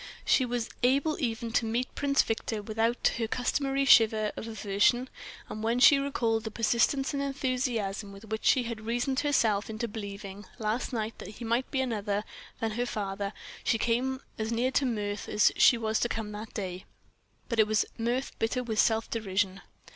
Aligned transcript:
She 0.25 0.45
was 0.47 0.67
able 0.81 1.15
even 1.19 1.51
to 1.51 1.63
meet 1.67 1.93
Prince 1.93 2.23
Victor 2.23 2.63
without 2.63 3.07
her 3.19 3.27
customary 3.27 3.85
shiver 3.85 4.31
of 4.35 4.47
aversion; 4.47 5.09
and 5.47 5.61
when 5.61 5.79
she 5.79 5.99
recalled 5.99 6.43
the 6.43 6.49
persistence 6.49 7.13
and 7.13 7.21
enthusiasm 7.21 8.11
with 8.11 8.25
which 8.25 8.43
she 8.43 8.63
had 8.63 8.87
reasoned 8.87 9.19
herself 9.19 9.69
into 9.69 9.87
believing, 9.87 10.47
last 10.57 10.91
night, 10.91 11.19
that 11.19 11.35
he 11.35 11.45
might 11.45 11.69
be 11.69 11.81
another 11.81 12.23
than 12.59 12.71
her 12.71 12.87
father, 12.87 13.31
she 13.63 13.77
came 13.77 14.21
as 14.39 14.51
near 14.51 14.71
to 14.71 14.87
mirth 14.87 15.29
as 15.29 15.51
she 15.55 15.77
was 15.77 15.99
to 15.99 16.09
come 16.09 16.31
that 16.31 16.51
day; 16.55 16.85
but 17.47 17.59
it 17.59 17.67
was 17.67 17.85
mirth 17.95 18.31
bitter 18.39 18.63
with 18.63 18.79
self 18.79 19.07
derision. 19.07 19.61